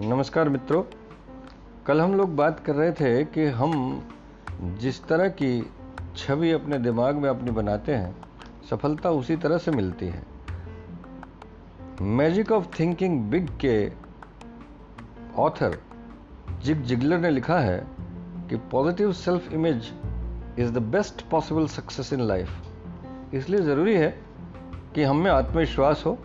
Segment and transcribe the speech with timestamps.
[0.00, 0.82] नमस्कार मित्रों।
[1.86, 4.02] कल हम लोग बात कर रहे थे कि हम
[4.62, 5.70] जिस तरह की
[6.16, 8.16] छवि अपने दिमाग में अपनी बनाते हैं,
[8.70, 10.22] सफलता उसी तरह से मिलती है।
[12.02, 13.92] मैजिक ऑफ़ थिंकिंग बिग के
[15.36, 15.78] ऑथर
[16.62, 17.86] जिग जिगलर ने लिखा है
[18.48, 19.92] कि positive self image
[20.58, 22.50] is the best possible success in life
[23.34, 24.18] इसलिए ज़रूरी है
[24.94, 26.18] कि हम में आत्मविश्वास हो,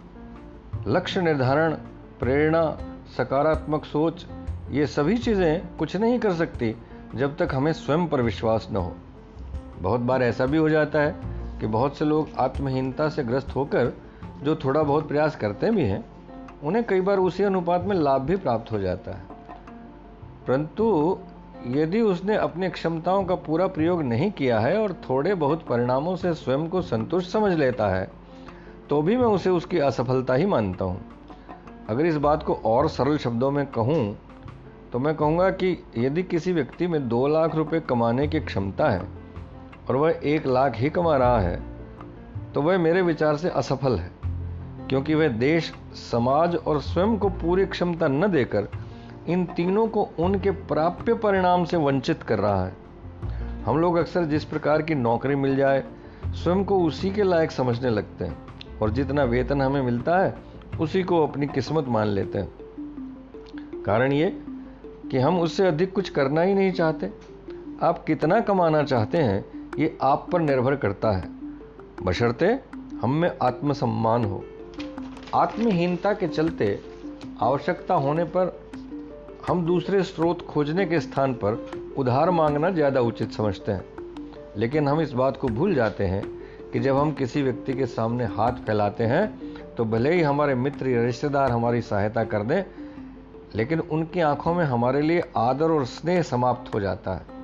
[0.87, 1.73] लक्ष्य निर्धारण,
[2.19, 2.77] प्रेरणा,
[3.17, 4.25] सकारात्मक सोच,
[4.71, 6.75] ये सभी चीज़ें कुछ नहीं कर सकती
[7.15, 8.95] जब तक हमें स्वयं पर विश्वास न हो।
[9.79, 11.15] बहुत बार ऐसा भी हो जाता है
[11.59, 13.93] कि बहुत से लोग आत्महीनता से ग्रस्त होकर
[14.43, 16.05] जो थोड़ा बहुत प्रयास करते भी हैं,
[16.63, 19.23] उन्हें कई बार उसी अनुपात में लाभ भी प्राप्त हो जाता है।
[20.47, 21.17] परंतु
[21.67, 26.33] यदि उसने अपनी क्षमताओं का पूरा प्रयोग नहीं किया है और थोड़े बहुत परिणामों से
[26.33, 28.11] स्वयं को संतुष्ट समझ लेता है
[28.89, 31.01] तो भी मैं उसे उसकी असफलता ही मानता हूँ।
[31.89, 34.17] अगर इस बात को और सरल शब्दों में कहूँ
[34.93, 39.01] तो मैं कहूँगा कि यदि किसी व्यक्ति में दो लाख रुपए कमाने की क्षमता है
[39.89, 41.61] और वह एक लाख ही कमा रहा है
[42.53, 44.11] तो वह मेरे विचार से असफल है,
[44.89, 45.73] क्योंकि वह देश,
[46.11, 48.67] समाज और स्वयं को पूरी क्षमता न देकर
[49.27, 52.73] इन तीनों को उनके प्राप्य परिणाम से वंचित कर रहा है।
[53.63, 55.83] हम लोग अक्सर जिस प्रकार की नौकरी मिल जाए,
[56.27, 58.37] स्वयं को उसी के लायक समझने लगते हैं
[58.81, 60.35] और जितना वेतन हमें मिलता है,
[60.79, 62.53] उसी को अपनी किस्मत मान लेते हैं।
[63.83, 64.43] कारण ये
[65.11, 67.13] कि हम उससे अधिक कुछ करना ही नहीं चाहते।
[67.83, 69.45] आप कितना कमाना चाहते हैं,
[69.79, 71.29] ये आप पर निर्भर करता है।
[72.03, 72.59] बशर्ते
[73.01, 74.43] हम में आत्मसम्मान हो।
[75.35, 76.79] आत्महीनता के चलते
[77.41, 78.58] आवश्यकता होने पर
[79.47, 81.53] हम दूसरे स्रोत खोजने के स्थान पर
[81.97, 83.83] उधार मांगना ज़्यादा उचित समझते हैं।
[84.57, 86.23] लेकिन हम इस बात को भूल जाते हैं
[86.73, 90.89] कि जब हम किसी व्यक्ति के सामने हाथ फैलाते हैं तो भले ही हमारे मित्र
[90.89, 92.63] या रिश्तेदार हमारी सहायता कर दें,
[93.55, 97.37] लेकिन उनकी आँखों में हमारे लिए आदर और स्नेह समाप्त हो जाता है।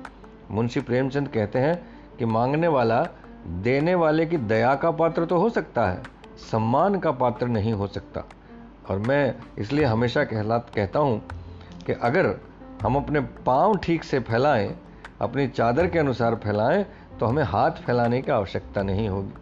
[0.50, 1.76] मुंशी प्रेमचंद कहते हैं
[2.18, 3.02] कि मांगने वाला
[3.62, 6.02] देने वाले की दया का पात्र तो हो सकता है,
[6.42, 8.24] सम्मान का पात्र नहीं हो सकता।
[8.90, 11.20] और मैं इसलिए हमेशा कहला, कहता हूँ
[11.86, 12.34] कि अगर
[12.82, 14.74] हम अपने पाँव ठीक से फैलाएँ,
[15.20, 16.84] अपनी चादर के अनुसार फैलाएँ
[17.20, 19.32] तो हमें हाथ फैलाने की आवश्यकता नहीं होगी।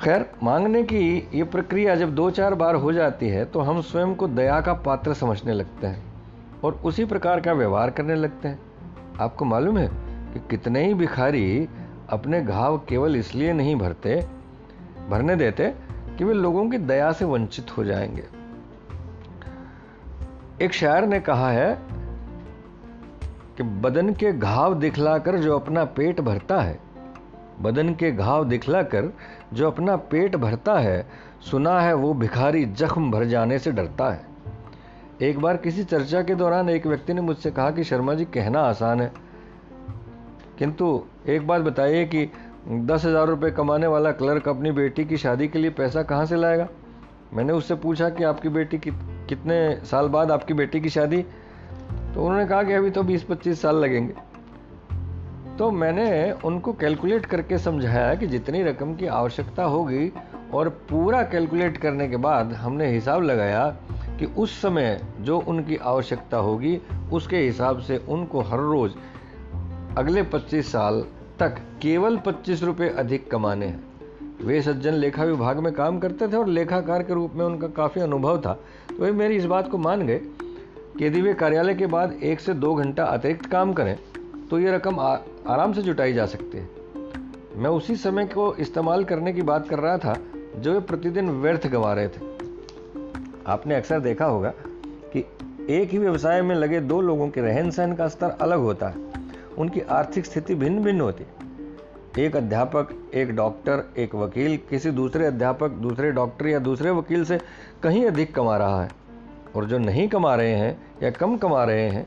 [0.00, 4.14] खैर, मांगने की ये प्रक्रिया जब दो चार बार हो जाती है तो हम स्वयं
[4.14, 8.58] को दया का पात्र समझने लगते हैं और उसी प्रकार का व्यवहार करने लगते हैं।
[9.20, 9.88] आपको मालूम है
[10.32, 11.68] कि कितने ही भिखारी
[12.10, 14.20] अपने घाव केवल इसलिए नहीं भरते,
[15.08, 15.72] भरने देते
[16.18, 18.24] कि वे लोगों की दया से वंचित हो जाएँगे।
[20.62, 21.78] एक शायर ने कहा है
[23.56, 26.78] कि बदन के घाव दिखलाकर जो अपना पेट भरता है,
[27.62, 29.12] बदन के घाव दिखलाकर
[29.52, 31.06] जो अपना पेट भरता है,
[31.50, 34.24] सुना है वो भिखारी जख्म भर जाने से डरता है।
[35.22, 38.60] एक बार किसी चर्चा के दौरान एक व्यक्ति ने मुझसे कहा कि शर्मा जी, कहना
[38.60, 39.12] आसान है।
[40.58, 42.30] किंतु एक बात बताइए कि
[42.68, 46.36] दस हज़ार रुपये कमाने वाला क्लर्क अपनी बेटी की शादी के लिए पैसा कहाँ से
[46.36, 46.68] लाएगा?
[47.32, 48.90] मैंने उससे पूछा कि आपकी बेटी कि,
[49.28, 51.22] कितने साल बाद आपकी बेटी की शादी?
[52.14, 54.14] तो उन्होंने कहा कि अभी तो 20-25 साल लगेंगे।
[55.58, 60.12] तो मैंने उनको कैलकुलेट करके समझाया कि जितनी रकम की आवश्यकता होगी
[60.54, 63.76] और पूरा कैलकुलेट करने के बाद हमने हिसाब लगाया
[64.18, 66.80] कि उस समय जो उनकी आवश्यकता होगी
[67.12, 68.94] उसके हिसाब से उनको हर रोज
[69.98, 71.04] अगले 25 साल
[71.38, 73.84] तक केवल 25 रुपए अधिक कमाने हैं।
[74.40, 78.00] वे सज्जन लेखा विभाग में काम करते थे और लेखाकार के रूप में उनका काफ़ी
[78.00, 78.52] अनुभव था।
[78.88, 80.18] तो वे मेरी इस बात को मान गए
[80.98, 83.96] कि यदि वे कार्यालय के बाद एक से दो घंटा अतिरिक्त काम करें
[84.50, 85.16] तो ये रकम आ,
[85.48, 86.68] आराम से जुटाई जा सकती है।
[87.56, 90.16] मैं उसी समय को इस्तेमाल करने की बात कर रहा था
[90.56, 92.34] जो वे प्रतिदिन व्यर्थ गंवा रहे थे।
[93.46, 94.52] आपने अक्सर देखा होगा
[95.12, 95.24] कि
[95.70, 99.04] एक ही व्यवसाय में लगे दो लोगों के रहन सहन का स्तर अलग होता है।
[99.58, 101.24] उनकी आर्थिक स्थिति भिन्न भिन्न होती
[102.18, 107.38] एक अध्यापक, एक डॉक्टर, एक वकील, किसी दूसरे अध्यापक, दूसरे डॉक्टर या दूसरे वकील से
[107.82, 108.90] कहीं अधिक कमा रहा है
[109.56, 112.06] और जो नहीं कमा रहे हैं या कम कमा रहे हैं,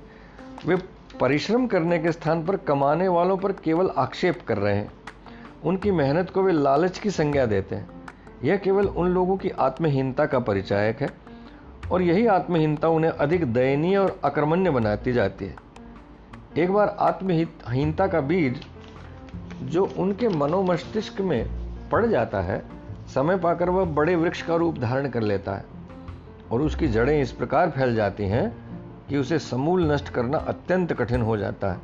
[0.65, 0.75] वे
[1.19, 4.91] परिश्रम करने के स्थान पर कमाने वालों पर केवल आक्षेप कर रहे हैं।
[5.65, 7.89] उनकी मेहनत को वे लालच की संज्ञा देते हैं।
[8.43, 11.09] यह केवल उन लोगों की आत्महीनता का परिचायक है
[11.91, 15.55] और यही आत्महीनता उन्हें अधिक दयनीय और अक्रमण्य बनाती जाती है।
[16.57, 18.61] एक बार आत्महीनता का बीज
[19.61, 21.49] जो उनके मनोमस्तिष्क में
[21.91, 22.63] पड़ जाता है,
[23.15, 25.65] समय पाकर वह बड़े वृक्ष का रूप धारण कर लेता है
[26.51, 28.51] और उसकी जड़ें इस प्रकार फैल जाती हैं
[29.09, 31.79] कि उसे समूल नष्ट करना अत्यंत कठिन हो जाता है।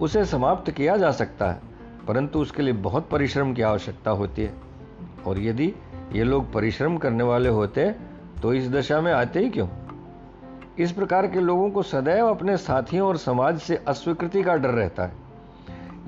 [0.00, 1.60] उसे समाप्त किया जा सकता है,
[2.08, 4.54] परंतु उसके लिए बहुत परिश्रम की आवश्यकता होती है।
[5.26, 5.72] और यदि
[6.12, 7.90] ये लोग परिश्रम करने वाले होते
[8.42, 9.68] तो इस दशा में आते ही क्यों?
[10.78, 15.02] इस प्रकार के लोगों को सदैव अपने साथियों और समाज से अस्वीकृति का डर रहता
[15.02, 15.27] है।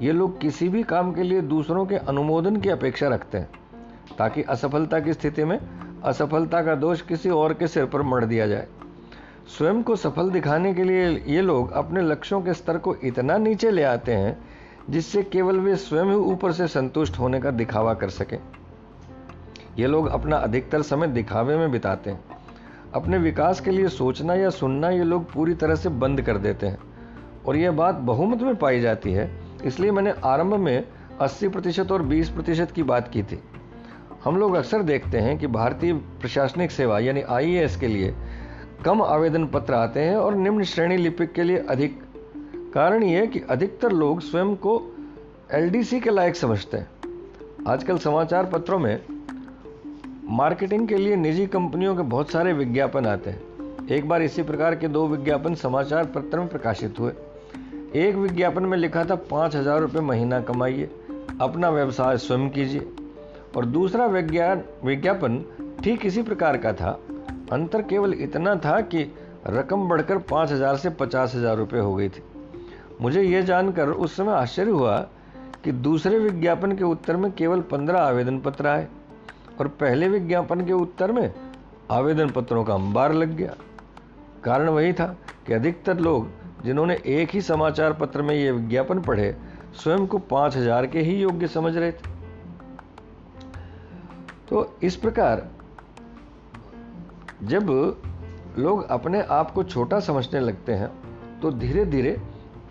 [0.03, 3.49] ये लोग किसी भी काम के लिए दूसरों के अनुमोदन की अपेक्षा रखते हैं,
[4.19, 5.61] ताकि असफलता की स्थिति में
[6.05, 8.67] असफलता का दोष किसी और के सिर पर मर दिया जाए।
[9.59, 13.71] स्वयं को सफल दिखाने के लिए ये लोग अपने लक्ष्यों के स्तर को इतना नीचे
[13.71, 14.39] ले आते हैं,
[14.91, 18.39] जिससे केवल वे स्वयं ही ऊपर से संतुष्ट होने का दिखावा कर सकें।
[19.79, 22.25] ये लोग अपना अधिकतर समय दिखावे में बिताते हैं।
[22.95, 26.67] अपने विकास के लिए सोचना या सुनना ये लोग पूरी तरह से बंद कर देते
[26.67, 26.79] हैं।
[27.47, 30.87] और यह बात बहुमत में पाई जाती है इसलिए मैंने आरंभ में
[31.21, 33.41] 80 प्रतिशत और 20 प्रतिशत की बात की थी।
[34.25, 38.15] हम लोग अक्सर देखते हैं कि भारतीय प्रशासनिक सेवा, यानी आई के लिए,
[38.85, 42.03] कम आवेदन पत्र आते हैं और निम्न श्रेणी लिपिक के लिए अधिक।
[42.75, 44.97] कारण यह कि अधिकतर लोग स्वयं को
[45.53, 46.89] एलडीसी के लायक समझते हैं।
[47.69, 49.03] आजकल समाचार पत्रों में
[50.25, 53.43] मार्केटिंग के लिए निजी कंपनियों के बहुत सारे विज्ञापन आते हैं।
[53.91, 57.13] एक बार इसी प्रकार के दो विज्ञापन समाचार पत्र में प्रकाशित हुए।
[57.97, 60.91] एक विज्ञापन में लिखा था, पाँच हज़ार रुपये महीना कमाइए,
[61.41, 62.87] अपना व्यवसाय स्वयं कीजिए।
[63.57, 65.45] और दूसरा विज्ञान, विज्ञापन
[65.85, 66.91] ठीक इसी प्रकार का था।
[67.53, 69.03] अंतर केवल इतना था कि
[69.47, 72.23] रकम बढ़कर पाँच हज़ार से पचास हज़ार रुपये हो गई थी।
[73.01, 74.99] मुझे यह जानकर उस समय आश्चर्य हुआ
[75.65, 78.89] कि दूसरे विज्ञापन के उत्तर में केवल पंद्रह आवेदन पत्र आए
[79.61, 81.33] और पहले विज्ञापन के उत्तर में
[81.91, 83.55] आवेदन पत्रों का अंबार लग गया।
[84.45, 85.17] कारण वही था
[85.47, 86.29] कि अधिकतर लोग
[86.65, 89.35] जिन्होंने एक ही समाचार पत्र में यह विज्ञापन पढ़े,
[89.75, 92.09] स्वयं को पाँच हज़ार के ही योग्य समझ रहे थे।
[94.49, 95.49] तो इस प्रकार,
[97.43, 97.71] जब
[98.59, 100.91] लोग अपने आप को छोटा समझने लगते हैं
[101.41, 102.17] तो धीरे धीरे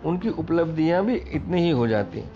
[0.04, 2.30] उनकी उपलब्धियाँ भी इतनी ही हो जाती हैं।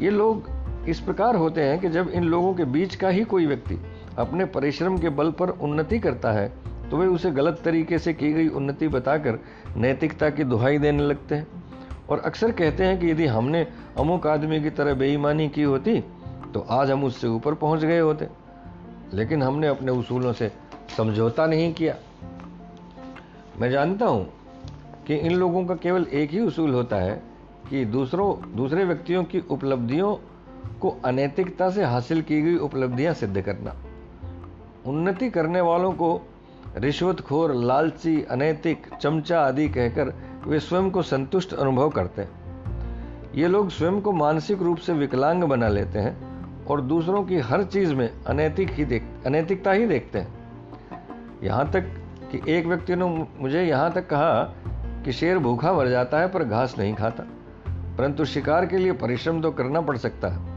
[0.00, 0.50] ये लोग
[0.88, 3.78] इस प्रकार होते हैं कि जब इन लोगों के बीच का ही कोई व्यक्ति
[4.18, 6.46] अपने परिश्रम के बल पर उन्नति करता है
[6.92, 9.38] तो वे उसे गलत तरीके से की गई उन्नति बताकर
[9.76, 11.46] नैतिकता की दुहाई देने लगते हैं।
[12.10, 13.66] और अक्सर कहते हैं कि यदि हमने
[13.98, 16.00] अमुक आदमी की तरह बेईमानी की होती
[16.54, 18.28] तो आज हम उससे ऊपर पहुँच गए होते।
[19.12, 20.50] लेकिन हमने अपने उसूलों से
[20.96, 21.94] समझौता नहीं किया।
[23.60, 24.28] मैं जानता हूँ
[25.06, 27.22] कि इन लोगों का केवल एक ही उसूल होता है
[27.70, 30.14] कि दूसरों, दूसरे व्यक्तियों की उपलब्धियों
[30.80, 33.74] को अनैतिकता से हासिल की गई उपलब्धियाँ सिद्ध करना।
[34.86, 36.28] उन्नति करने वालों को
[36.76, 40.12] रिश्वतखोर, लालची, अनैतिक, चमचा आदि कहकर
[40.46, 42.40] वे स्वयं को संतुष्ट अनुभव करते हैं।
[43.34, 47.64] ये लोग स्वयं को मानसिक रूप से विकलांग बना लेते हैं और दूसरों की हर
[47.64, 51.84] चीज़ में अनैतिक ही देख, अनैतिकता ही देखते हैं। यहाँ तक
[52.32, 53.04] कि एक व्यक्ति ने
[53.40, 54.42] मुझे यहाँ तक कहा
[55.04, 57.24] कि शेर भूखा मर जाता है पर घास नहीं खाता,
[57.98, 60.50] परंतु शिकार के लिए परिश्रम तो करना पड़ सकता है।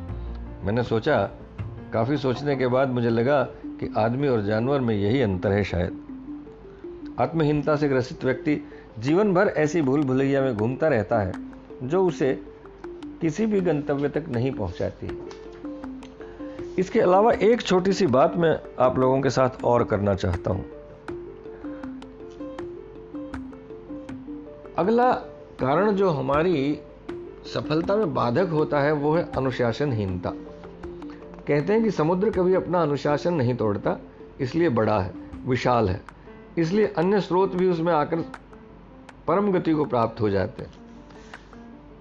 [0.66, 1.18] मैंने सोचा,
[1.94, 6.05] काफ़ी सोचने के बाद मुझे लगा कि आदमी और जानवर में यही अंतर है शायद।
[7.20, 8.68] आत्महीनता से ग्रसित व्यक्ति
[9.00, 11.34] जीवन भर ऐसी भूल भुलैया में घूमता रहता है,
[11.84, 12.44] जो उसे
[13.22, 15.10] किसी भी गंतव्य तक नहीं पहुंचाती।
[16.80, 20.66] इसके अलावा एक छोटी सी बात मैं आप लोगों के साथ और करना चाहता हूँ।
[24.78, 25.12] अगला
[25.60, 26.80] कारण जो हमारी
[27.54, 30.30] सफलता में बाधक होता है, वो है अनुशासनहीनता।
[31.48, 34.00] कहते हैं कि समुद्र कभी अपना अनुशासन नहीं तोड़ता,
[34.42, 35.14] इसलिए बड़ा है,
[35.46, 36.15] विशाल है।
[36.58, 38.20] इसलिए अन्य स्रोत भी उसमें आकर
[39.28, 40.72] परम गति को प्राप्त हो जाते हैं।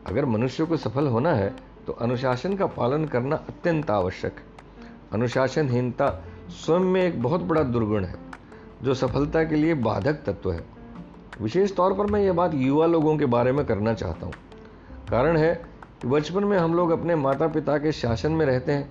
[0.06, 1.54] अगर मनुष्य को सफल होना है
[1.87, 4.52] तो अनुशासन का पालन करना अत्यंत आवश्यक है।
[5.12, 6.08] अनुशासनहीनता
[6.56, 8.14] स्वयं में एक बहुत बड़ा दुर्गुण है,
[8.82, 10.64] जो सफलता के लिए बाधक तत्व है।
[11.40, 14.34] विशेष तौर पर मैं ये बात युवा लोगों के बारे में करना चाहता हूँ।
[15.11, 15.54] कारण है
[16.02, 18.90] कि बचपन में हम लोग अपने माता पिता के शासन में रहते हैं।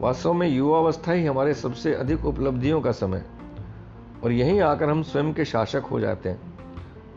[0.00, 3.24] वास्तव में युवावस्था ही हमारे सबसे अधिक उपलब्धियों का समय
[4.24, 6.40] और यहीं आकर हम स्वयं के शासक हो जाते हैं।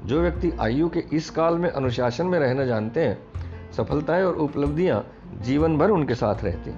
[0.05, 3.17] जो व्यक्ति आयु के इस काल में अनुशासन में रहना जानते हैं,
[3.71, 5.05] सफलताएँ और उपलब्धियाँ
[5.41, 6.73] जीवन भर उनके साथ रहती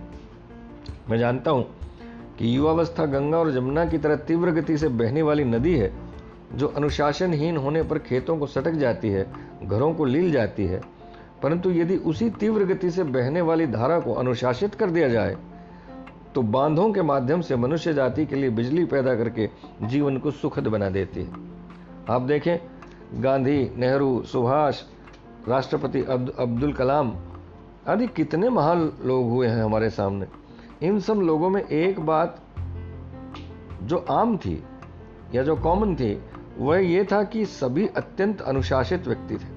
[1.10, 1.65] मैं जानता हूँ
[2.39, 5.94] कि युवावस्था गंगा और जमुना की तरह तीव्र गति से बहने वाली नदी है,
[6.56, 10.82] जो अनुशासनहीन होने पर खेतों को सटक जाती है, घरों को लील जाती है,
[11.44, 15.38] परंतु यदि उसी तीव्र गति से बहने वाली धारा को अनुशासित कर दिया जाए
[16.35, 19.49] तो बांधों के माध्यम से मनुष्य जाति के लिए बिजली पैदा करके
[19.81, 21.33] जीवन को सुखद बना देती है।
[22.09, 22.57] आप देखें,
[23.23, 24.81] गांधी, नेहरू, सुभाष,
[25.47, 26.01] राष्ट्रपति
[26.39, 27.13] अब्दुल कलाम
[27.87, 30.25] आदि कितने महान लोग हुए हैं हमारे सामने।
[30.81, 32.41] इन सब लोगों में एक बात
[33.83, 34.63] जो आम थी
[35.35, 36.21] या जो कॉमन थी,
[36.57, 39.51] वह ये था कि सभी अत्यंत अनुशासित व्यक्ति थे।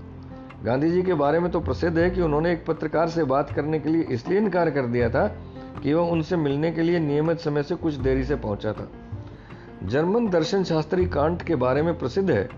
[0.65, 3.79] गांधी जी के बारे में तो प्रसिद्ध है कि उन्होंने एक पत्रकार से बात करने
[3.79, 5.27] के लिए इसलिए इनकार कर दिया था
[5.83, 8.89] कि वह उनसे मिलने के लिए नियमित समय से कुछ देरी से पहुँचा था।
[9.83, 12.49] जर्मन दर्शन शास्त्री कांट के बारे में प्रसिद्ध है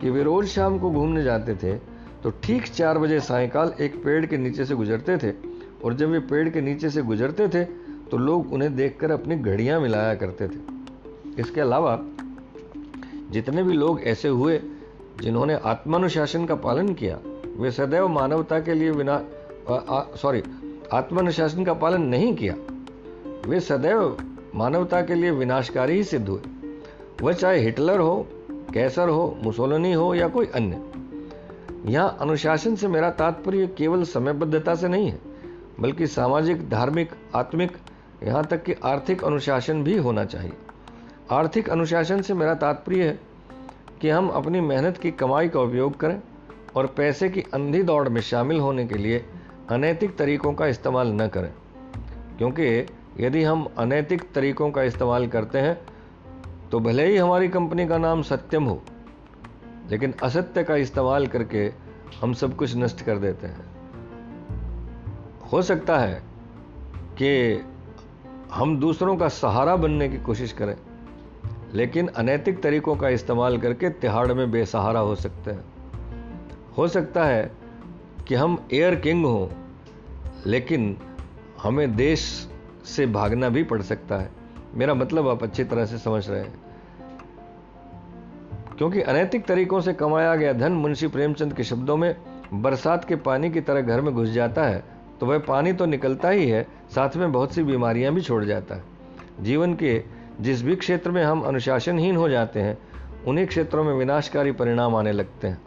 [0.00, 1.74] कि वे रोज शाम को घूमने जाते थे
[2.22, 5.32] तो ठीक चार बजे सायकाल एक पेड़ के नीचे से गुजरते थे
[5.84, 7.64] और जब वे पेड़ के नीचे से गुजरते थे
[8.10, 10.58] तो लोग उन्हें देखकर अपनी घड़ियाँ मिलाया करते थे।
[11.38, 11.98] इसके अलावा,
[13.30, 14.60] जितने भी लोग ऐसे हुए
[15.20, 17.18] जिन्होंने आत्मानुशासन का पालन किया,
[17.56, 19.22] वे सदैव मानवता के लिए विना
[20.16, 20.42] सॉरी
[20.92, 22.54] आत्मानुशासन का पालन नहीं किया।
[23.46, 24.16] वे सदैव
[24.54, 26.40] मानवता के लिए विनाशकारी ही सिद्ध हुए।
[27.22, 28.26] वह चाहे हिटलर हो,
[28.74, 30.82] कैसर हो, मुसोलनी हो या कोई अन्य।
[31.92, 35.18] यहाँ अनुशासन से मेरा तात्पर्य केवल समयबद्धता से नहीं है,
[35.80, 37.76] बल्कि सामाजिक, धार्मिक, आत्मिक,
[38.22, 40.52] यहाँ तक कि आर्थिक अनुशासन भी होना चाहिए।
[41.30, 43.20] आर्थिक अनुशासन से मेरा तात्पर्य है
[44.00, 46.22] कि हम अपनी मेहनत की कमाई का उपयोग करें
[46.76, 49.24] और पैसे की अंधी दौड़ में शामिल होने के लिए
[49.70, 51.52] अनैतिक तरीकों का इस्तेमाल न करें,
[52.38, 52.64] क्योंकि
[53.20, 55.78] यदि हम अनैतिक तरीकों का इस्तेमाल करते हैं
[56.70, 58.80] तो भले ही हमारी कंपनी का नाम सत्यम हो,
[59.90, 61.70] लेकिन असत्य का इस्तेमाल करके
[62.20, 63.64] हम सब कुछ नष्ट कर देते हैं।
[65.52, 66.22] हो सकता है
[67.18, 67.62] कि
[68.52, 70.76] हम दूसरों का सहारा बनने की कोशिश करें,
[71.74, 75.64] लेकिन अनैतिक तरीकों का इस्तेमाल करके तिहाड़ में बेसहारा हो सकते हैं।
[76.78, 77.50] हो सकता है
[78.28, 79.46] कि हम एयर किंग हों
[80.46, 80.96] लेकिन
[81.62, 82.48] हमें देश
[82.84, 84.30] से भागना भी पड़ सकता है।
[84.74, 86.60] मेरा मतलब आप अच्छी तरह से समझ रहे हैं।
[88.78, 92.16] क्योंकि अनैतिक तरीकों से कमाया गया धन मुंशी प्रेमचंद के शब्दों में
[92.54, 94.84] बरसात के पानी की तरह घर में घुस जाता है
[95.20, 98.74] तो वह पानी तो निकलता ही है, साथ में बहुत सी बीमारियाँ भी छोड़ जाता
[98.74, 98.84] है।
[99.40, 100.02] जीवन के
[100.40, 102.78] जिस भी क्षेत्र में हम अनुशासनहीन हो जाते हैं,
[103.26, 105.62] उन्हीं क्षेत्रों में विनाशकारी परिणाम आने लगते हैं।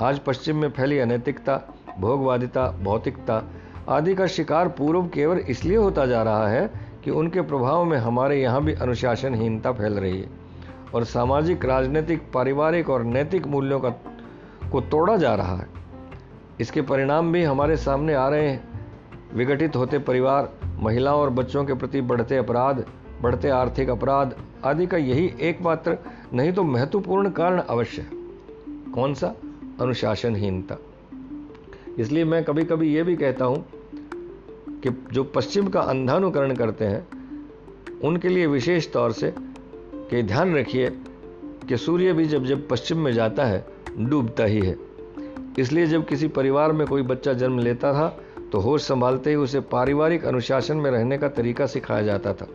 [0.00, 1.60] आज पश्चिम में फैली अनैतिकता,
[1.98, 3.42] भोगवादिता, भौतिकता
[3.88, 6.70] आदि का शिकार पूर्व केवल इसलिए होता जा रहा है
[7.04, 10.28] कि उनके प्रभाव में हमारे यहाँ भी अनुशासनहीनता फैल रही है
[10.94, 13.88] और सामाजिक, राजनीतिक, पारिवारिक और नैतिक मूल्यों का
[14.72, 15.66] को तोड़ा जा रहा है।
[16.60, 18.68] इसके परिणाम भी हमारे सामने आ रहे हैं।
[19.34, 22.84] विघटित होते परिवार, महिलाओं और बच्चों के प्रति बढ़ते अपराध,
[23.22, 25.98] बढ़ते आर्थिक अपराध आदि का यही एकमात्र,
[26.32, 28.10] नहीं तो महत्वपूर्ण कारण अवश्य है।
[28.92, 29.34] कौन सा?
[29.80, 30.76] अनुशासनहीनता।
[31.98, 33.64] इसलिए मैं कभी कभी ये भी कहता हूँ
[34.82, 37.06] कि जो पश्चिम का अंधानुकरण करते हैं,
[38.04, 39.32] उनके लिए विशेष तौर से
[40.10, 40.90] कि ध्यान रखिए
[41.68, 43.66] कि सूर्य भी जब जब पश्चिम में जाता है,
[43.98, 44.76] डूबता ही है।
[45.58, 48.08] इसलिए जब किसी परिवार में कोई बच्चा जन्म लेता था
[48.52, 52.46] तो होश संभालते ही उसे पारिवारिक अनुशासन में रहने का तरीका सिखाया जाता था।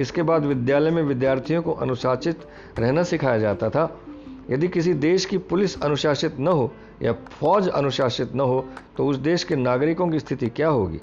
[0.00, 2.40] इसके बाद विद्यालय में विद्यार्थियों को अनुशासित
[2.78, 4.00] रहना सिखाया जाता था।
[4.50, 6.70] यदि किसी देश की पुलिस अनुशासित न हो
[7.02, 8.64] या फौज अनुशासित न हो
[8.96, 11.00] तो उस देश के नागरिकों की स्थिति क्या होगी?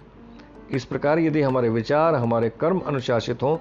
[0.72, 3.58] इस प्रकार यदि हमारे विचार, हमारे कर्म अनुशासित हों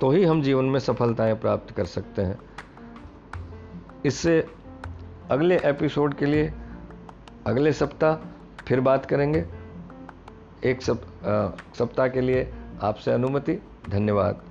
[0.00, 2.38] तो ही हम जीवन में सफलताएँ प्राप्त कर सकते हैं।
[4.04, 4.40] इससे
[5.30, 6.52] अगले एपिसोड के लिए,
[7.46, 8.14] अगले सप्ताह
[8.68, 9.44] फिर बात करेंगे।
[10.64, 12.52] एक सप्ताह के लिए
[12.82, 14.42] आपसे अनुमति, धन्यवाद।